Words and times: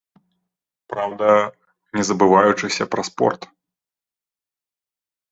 Праўда, 0.93 1.27
не 1.99 2.03
забываючыся 2.09 2.87
пра 2.95 3.01
спорт. 3.09 3.41